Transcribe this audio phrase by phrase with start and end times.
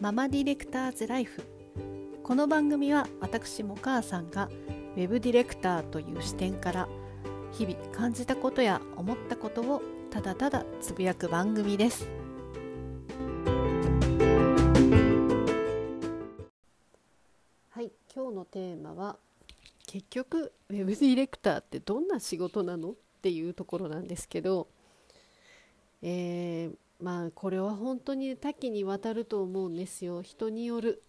[0.00, 1.42] ママディレクターズライフ。
[2.22, 4.48] この番組は私も母さんが
[4.96, 6.88] ウェブディレクターという視点から
[7.52, 12.08] 日々感じたことや思ったことをただただつぶやく番組です。
[17.68, 19.18] はい今日のテーマは
[19.86, 24.66] 結局ウェブディレクターってどんな仕事なのっていうところなんですけど
[26.02, 30.22] えー、まあこれは本当に多岐にわたると思うんですよ。
[30.22, 31.02] 人による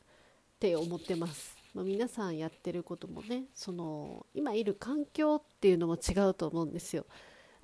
[0.56, 7.06] って思ってます、まあ、皆さんやってることもねその今いる環境っていうのも違うと思うんですよ。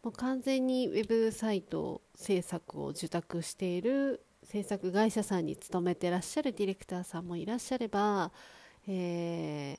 [0.03, 8.31] もう完全にウェブサイト制作を受託している制作会社さんに勤めてらっしゃるディレクターさんもいらっしゃれば、
[8.87, 9.77] え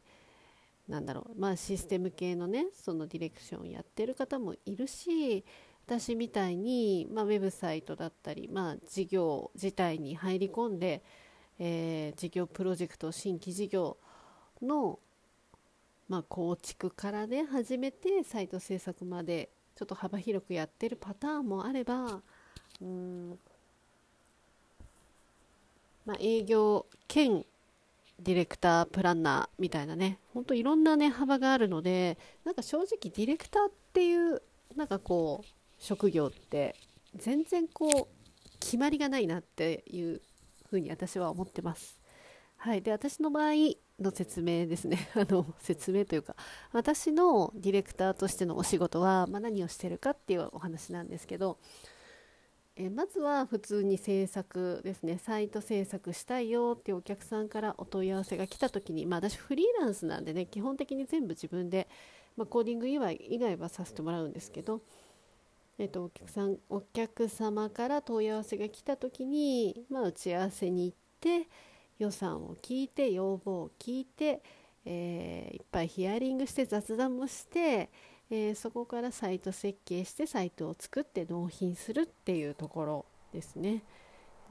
[0.89, 1.41] ー、なんだろう。
[1.41, 5.45] まあシステム系のねそのディレクションをやってる方もいるし
[5.89, 11.03] 私みたいに、まあ、ウェブサイトだったり、まあ、事業自体に入り込んで、
[11.59, 13.97] えー、事業プロジェクト新規事業
[14.61, 14.99] の、
[16.07, 22.21] まあ、構築からね始めてサイト制作までちょっと幅広くやってるパターンもあれば
[22.83, 23.39] うん、
[26.05, 27.47] まあ、営業兼
[28.21, 34.43] ディレクタープランナーみたいなねほんといろんなね幅があるのでなんか正直ディレクターっていう
[34.77, 36.77] なんかこう職業って
[37.17, 40.21] 全然こう決まりがないなっていう
[40.69, 42.01] ふうに私は思ってます。
[42.57, 43.53] はい、で私の場合
[44.01, 45.11] の説明ですね。
[45.15, 46.35] あの説明というか
[46.73, 51.59] 私のディレクターとしてのお仕事は、まあ、何をしてるかっていうお話なんですけど
[52.81, 55.19] えまずは普通に制作ですね。
[55.19, 61.89] サイト制作したいよっていうお客さんからお問い合わせが来た時に、まあ、私フリーランスなんでね基本的に全部自分で、
[62.37, 64.81] まあ、コーディング以外以外はさせてもらうんですけど
[65.79, 71.49] えっと、お客さんお客様から問い合わせが来た時に、まあ、打ち合わせに行って
[72.01, 74.43] 予算を聞いて要望を聞いて、
[74.85, 77.91] えー、いっぱいヒアリングして雑談もして、
[78.29, 83.83] えー、そこからサイト設計してサイトを作って納品するっていうところですね。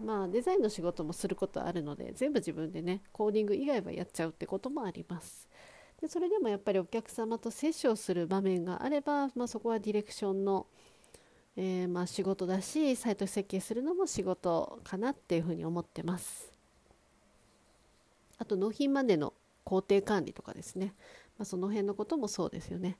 [0.04, 5.50] まあデザインの仕事もすることあるので全部自分でねコーディング以外はやっちゃうってこともあります。
[6.00, 10.68] でそれでもやっぱりお客様と接触する場面があれば、まあ、そこはディレクションの
[11.59, 16.51] えー、まあ、仕事だしサイト設計するのも仕事かなっていうふうに思ってます。
[18.38, 20.94] あと納品までの工程管理とかですね、
[21.38, 22.97] まあ、その辺のこともそうですよね。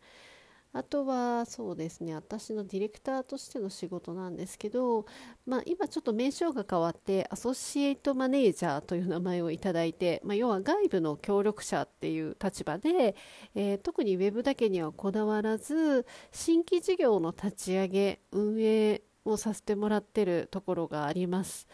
[0.74, 5.06] あとはそうですね私のディレクターとしての仕事なんですけど、
[5.46, 13.16] まあ、今ちょっと名称が変わってアソシエイトマネージャーという名前をいただいて、まあ、要は外部の協力者っていう立場で、
[13.56, 21.68] えー、特にウェブだけにはこだわらず新規事業の立ち上げ運営をさせてもらってるところがあります。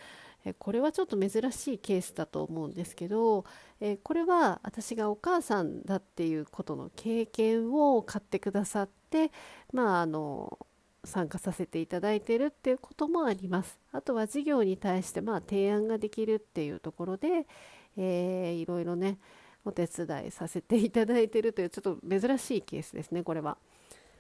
[0.60, 3.46] これはちょっと珍しいケースだと思うんですけど、
[3.86, 9.30] えこれは私がお母さんだっていうことの経験を買ってくださって、
[9.74, 10.58] まあ、あの
[11.04, 13.78] 参加させていただいてるっていうこともあります。
[13.92, 17.46] あとは事業に対してまあ提案ができるっていうところで、
[17.98, 19.18] えー、いろいろね
[19.66, 23.58] お手伝いさせていただいてるというちょっと珍しいケースですねこれは。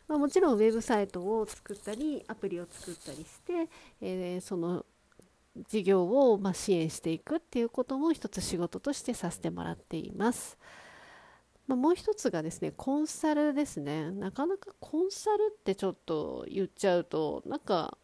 [0.09, 3.69] ま、もちろんウェブサイトを作ったりアプリを作ったりして、
[4.01, 4.85] えー、その
[5.55, 10.57] 事業をま支援していくっていうことも一つ仕事としてさせてもらっています。
[11.67, 17.97] まあ、もう一つがですねコンサルですねなかなかコンサルってちょっと言っちゃうとなんか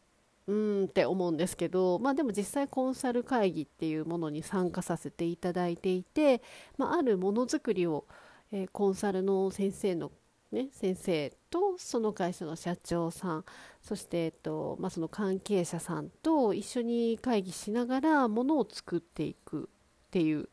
[0.48, 6.42] うーんって思うんですけど、まあ、でも実際コンサル会議っていうものに参加させていただいていて、
[6.78, 8.06] まあ、あるものづくりを、
[8.52, 10.12] えー、コンサルの先生の
[10.52, 13.46] ね、先生とその会社の社長さん
[13.84, 19.70] そして、えっとまあ、その関係者さんと一緒に会議しながらものを作っていく
[20.08, 20.50] っていう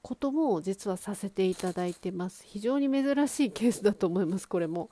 [0.00, 2.42] ことも実はさせていただいてます。
[2.46, 4.88] 非常に珍しいケースだと思いますこれも、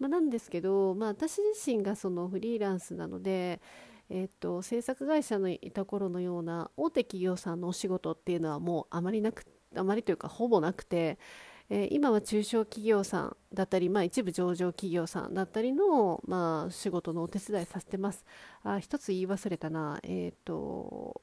[0.00, 3.60] まあ、なんですけど、まあ、私自身がそのフリーランスなので
[4.08, 9.44] えっと、制作会社のいた頃のような大手企業さんのお仕事っていうのはもうあまりなく
[9.74, 11.18] あまりというかほぼなくて
[11.68, 18.24] え、今は中小企業さんだったり、まあ、一部上場企業さんだったりの、まあ、仕事のお手伝いさせてます。
[18.62, 21.20] あ一つ言い忘れたな、えーと、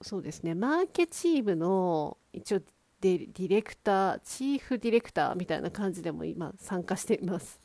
[0.00, 2.60] そうですね、マーケチームの一応
[3.00, 7.60] ディレクター、チーフディレクターみたいな感じでも今参加しています。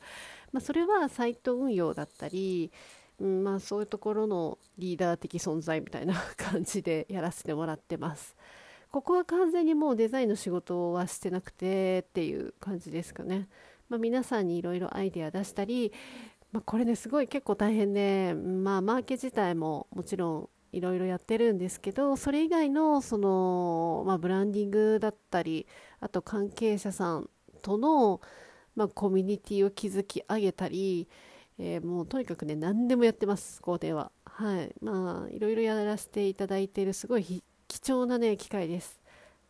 [0.52, 2.72] まあ、それはサイト運用だったり、
[3.20, 8.34] うんまあ、そういうところのリーダー的存在みたいな感じでやらせてもらってます。
[8.96, 13.46] ここは完全にもうデザインの仕事はしてなくてっていう感じですかね。
[13.90, 15.92] まあ、皆さんにいろいろアイデア出したり、
[16.50, 25.66] まあ、これねすごい結構大変で、まあ、マーケ自体ももちろんいろいろやってるんですけどそれ以外のその、まあ、ブランディングだったり
[26.00, 27.28] あと関係者さん
[27.60, 28.22] との、
[28.76, 31.06] まあ、コミュニティを築き上げたり、
[31.58, 39.00] えー、もうとにかくね何でもやってます工程ははいまあいろいろやらせていただいているすごい貴重なね機会です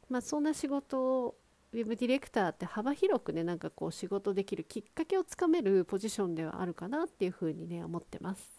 [0.08, 1.34] まあそんな仕事を
[1.72, 8.56] ウェブディレクターって幅広くねなんかこう仕事できるきっかけをつかめるポジションではあるかなっていうふうにね思ってます。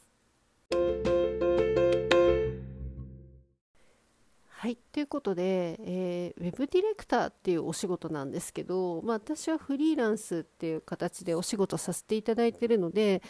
[4.60, 13.22] はい、ということで、えー、ウェブディレクターっていうお仕事なんですけど、まあ、私はフリーランスっていう形でお仕事させていただいてるので、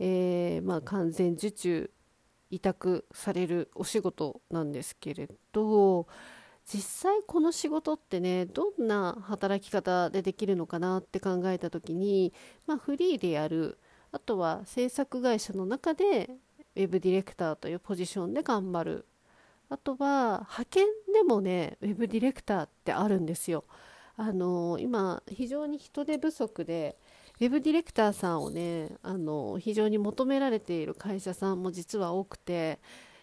[0.00, 1.90] えー、まあ、完全受注
[2.52, 6.06] 委託されるお仕事なんですけれど、
[6.64, 12.32] 実際この仕事ってねどんな働き方でできるのかなって考えた時に、
[12.66, 13.78] まあ、フリーでやる
[14.12, 16.30] あとは制作会社の中で
[16.76, 19.06] ウェブディレクターというポジションで頑張る
[19.70, 23.64] あとは派遣でもねウェブディレクターってあるんですよ。
[24.14, 26.98] あの今非常に人手不足で
[27.42, 32.78] ウェブディレクターさんをねあの非常に求められている会社さんも実は多くて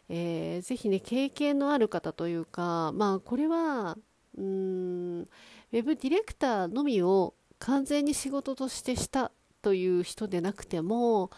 [0.09, 3.95] えー、ぜひね経験のある方というかまあこれは
[4.37, 9.31] うんウェブディレクターのみを完全に仕事としてした
[9.61, 11.29] という人でなくても、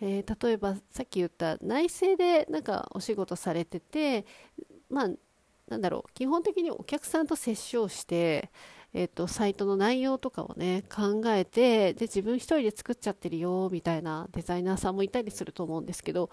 [0.00, 4.26] えー、例えばさっき言った内政でなんかお仕事されてて
[4.90, 5.08] まあ
[5.68, 8.50] なんだろう基本的にお客さんと接触して、
[8.94, 16.30] えーと、サイトの内容とかをね考えてで自分一人で作っちゃってるよみたいなデザイナーさんもいたりすると思うんですけど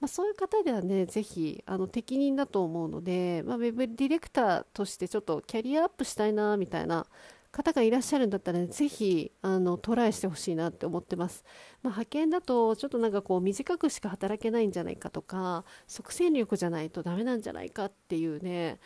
[0.00, 7.06] まあ、そういう方ではね、ぜひあの適任だと思うので、まあ、ウェブディレクターとしてちょっとキャリアアップしたいなみたいな
[7.50, 11.44] 方がいらっしゃるんだったら、ね、ぜひあのトライしてほしいなって思ってます。
[11.82, 18.78] まあ、派遣だとちょっとなんかこう短くしか働けないんじゃないかとか、即戦力じゃないとダメなんじゃないかっていうね、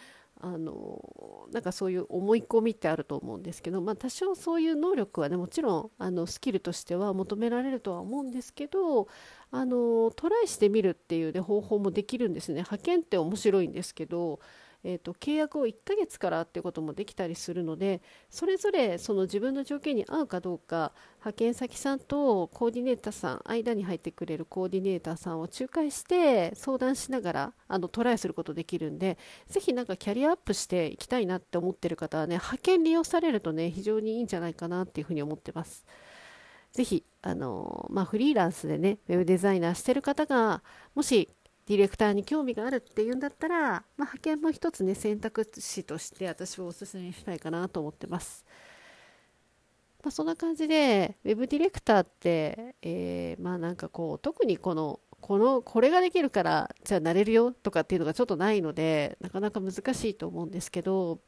[0.43, 9.09] あのなんかそういう思い込みってあると思うんですけど、まあ、多少そういう能力はねもちろんあのスキルとしては求められるとは思うんですけど
[9.51, 12.61] あのトライしてみるっていう、ね、方法もできるんですね。
[12.61, 14.41] 派遣って面白いんですけど
[14.83, 18.01] えーと、契約を1ヶ月からってこともできたりするので
[18.31, 29.19] それぞれその自分の条件に合うかどうか派遣先さんとコーディネーターさん間に入ってくれるコーディネーターさんを仲介して相談しながらあのトライすることできるんで
[29.49, 35.85] ぜひなんかキャリアアップしていきたいなって思ってる方はね派遣利用されるとね非常にいいんじゃないかなっていうふうに思ってます。
[36.73, 40.63] ぜひ、あのまあ、フリーランスでね、ウェブデザイナーしてる方が、
[40.95, 41.29] もし
[41.71, 48.45] ディレクターに興味があるっていうんだったら、まあ、派遣も一つね選択肢として私はおすすめしたいかなと思ってます。
[50.03, 61.21] まあ、そんな感じでウェブディレクターって、えー、まあなんかこう特にこのこのこれができるからじゃあなれるよとかっていうのがちょっとないのでなかなか難しいと思うんですけど、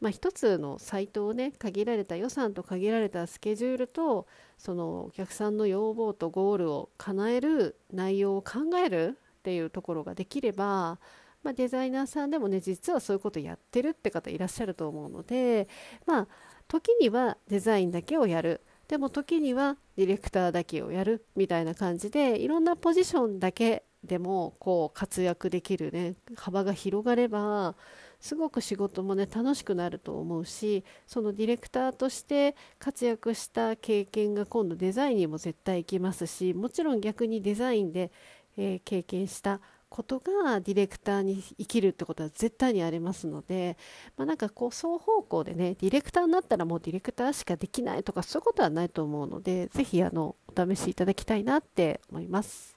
[0.00, 11.00] まあ、一つのサイトをね限られた予算と限られたスケジュールとそのお客さんの要望とゴールを叶える内容を考えるっていうところができれば、
[11.42, 15.68] まあ、デザイナーさんでもね実はそういうことやってるって方いらっしゃると思うので
[16.06, 16.28] まあ
[16.68, 18.60] 時にはデザインだけをやる。
[18.86, 21.24] でも時にはディレクターだけをやる。
[21.34, 26.14] みたいな感じでいろんなポジションだけでもこう活躍できるね。
[26.36, 27.74] 幅が広がれば
[28.22, 38.12] すごく仕事もね楽しくなると思うしそのディレクターとして活躍した経験が今度デザインにも絶対行きますしもちろん逆にデザインで
[38.56, 39.60] えー、経験した
[39.92, 43.76] ことがディレクターに生きるってことは絶対にありますので、
[44.16, 52.76] まあ、なんかこう双方向でねディレクターになったらもうディレクターしかできないとかそういうことはないと思うのでぜひあのお試しいただきたいなって思います。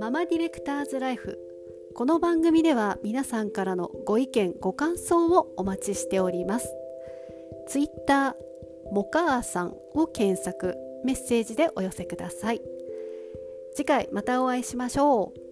[0.00, 1.38] ママディレクターズライフ
[1.94, 6.83] この番組では皆さんからのご意見ご感想をお待ちしております。
[7.66, 12.62] ツイッターもかあさんを検索メッセージでお寄せください。
[13.74, 15.43] 次回またお会いしましょう。